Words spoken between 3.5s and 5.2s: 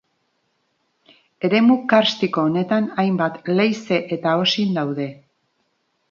leize eta osin daude.